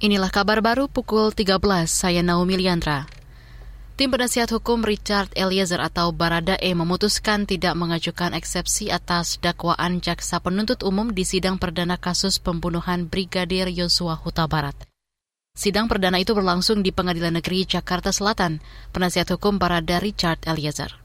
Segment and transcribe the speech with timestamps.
[0.00, 3.04] Inilah kabar baru pukul 13, saya Naomi Liandra.
[4.00, 10.40] Tim penasihat hukum Richard Eliezer atau Barada E memutuskan tidak mengajukan eksepsi atas dakwaan jaksa
[10.40, 14.72] penuntut umum di sidang perdana kasus pembunuhan Brigadir Yosua Huta Barat.
[15.52, 18.64] Sidang perdana itu berlangsung di Pengadilan Negeri Jakarta Selatan.
[18.96, 20.96] Penasihat hukum Barada Richard Eliezer.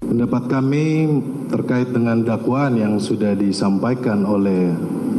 [0.00, 1.04] Pendapat kami
[1.52, 4.72] terkait dengan dakwaan yang sudah disampaikan oleh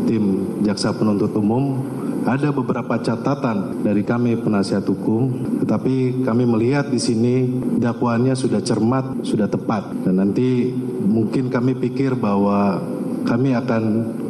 [0.09, 1.85] tim jaksa penuntut umum
[2.29, 7.49] ada beberapa catatan dari kami penasihat hukum, tetapi kami melihat di sini
[7.81, 10.69] dakwaannya sudah cermat, sudah tepat, dan nanti
[11.09, 12.77] mungkin kami pikir bahwa
[13.25, 13.83] kami akan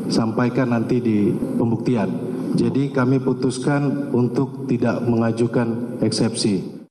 [0.08, 2.10] sampaikan nanti di pembuktian.
[2.56, 6.82] Jadi kami putuskan untuk tidak mengajukan eksepsi.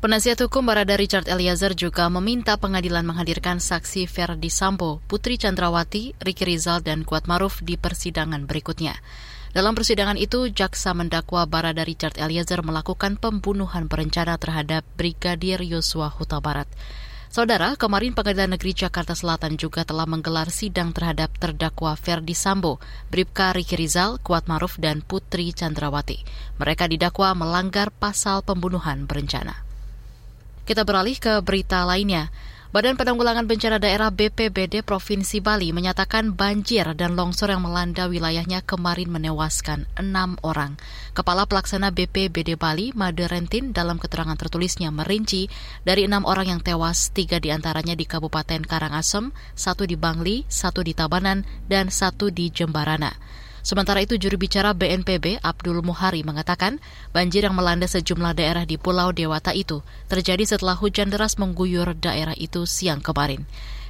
[0.00, 6.46] Penasihat hukum Barada Richard Eliezer juga meminta pengadilan menghadirkan saksi Ferdi Sambo, Putri Chandrawati, Riki
[6.46, 8.94] Rizal, dan Kuat Maruf di persidangan berikutnya.
[9.56, 16.44] Dalam persidangan itu, jaksa mendakwa Barada Richard Eliezer melakukan pembunuhan berencana terhadap Brigadir Yosua Huta
[16.44, 16.68] Barat.
[17.32, 23.56] Saudara, kemarin Pengadilan Negeri Jakarta Selatan juga telah menggelar sidang terhadap terdakwa Ferdi Sambo, Bribka
[23.56, 26.20] Riki Rizal, Kuat Maruf, dan Putri Chandrawati.
[26.60, 29.64] Mereka didakwa melanggar pasal pembunuhan berencana.
[30.68, 32.28] Kita beralih ke berita lainnya.
[32.74, 39.06] Badan Penanggulangan Bencana Daerah BPBD Provinsi Bali menyatakan banjir dan longsor yang melanda wilayahnya kemarin
[39.06, 40.74] menewaskan enam orang.
[41.14, 45.46] Kepala Pelaksana BPBD Bali, Made Rentin, dalam keterangan tertulisnya merinci
[45.86, 50.82] dari enam orang yang tewas, tiga di antaranya di Kabupaten Karangasem, satu di Bangli, satu
[50.82, 53.14] di Tabanan, dan satu di Jembarana.
[53.66, 56.78] Sementara itu juru bicara BNPB Abdul Muhari mengatakan
[57.10, 62.38] banjir yang melanda sejumlah daerah di Pulau Dewata itu terjadi setelah hujan deras mengguyur daerah
[62.38, 63.42] itu siang kemarin.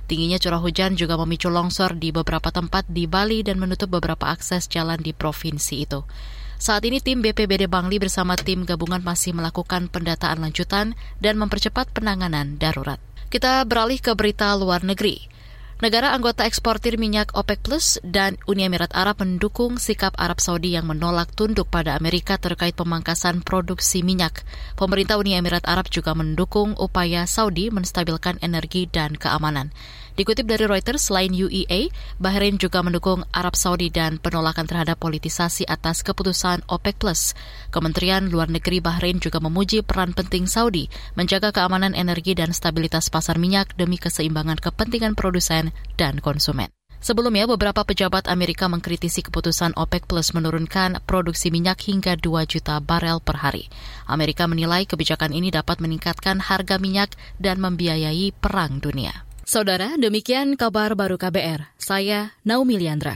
[0.08, 4.64] Tingginya curah hujan juga memicu longsor di beberapa tempat di Bali dan menutup beberapa akses
[4.64, 6.08] jalan di provinsi itu.
[6.56, 12.56] Saat ini tim BPBD Bangli bersama tim gabungan masih melakukan pendataan lanjutan dan mempercepat penanganan
[12.56, 12.96] darurat.
[13.28, 15.35] Kita beralih ke berita luar negeri.
[15.76, 20.88] Negara anggota eksportir minyak OPEC Plus dan Uni Emirat Arab mendukung sikap Arab Saudi yang
[20.88, 24.40] menolak tunduk pada Amerika terkait pemangkasan produksi minyak.
[24.80, 29.68] Pemerintah Uni Emirat Arab juga mendukung upaya Saudi menstabilkan energi dan keamanan.
[30.16, 36.00] Dikutip dari Reuters, selain UEA, Bahrain juga mendukung Arab Saudi dan penolakan terhadap politisasi atas
[36.00, 36.96] keputusan OPEC+.
[36.96, 37.36] Plus.
[37.68, 40.88] Kementerian Luar Negeri Bahrain juga memuji peran penting Saudi
[41.20, 45.65] menjaga keamanan energi dan stabilitas pasar minyak demi keseimbangan kepentingan produsen
[46.00, 46.68] dan konsumen.
[47.06, 53.22] Sebelumnya, beberapa pejabat Amerika mengkritisi keputusan OPEC Plus menurunkan produksi minyak hingga 2 juta barel
[53.22, 53.70] per hari.
[54.10, 59.22] Amerika menilai kebijakan ini dapat meningkatkan harga minyak dan membiayai perang dunia.
[59.46, 61.78] Saudara, demikian kabar baru KBR.
[61.78, 63.14] Saya Naomi Liandra.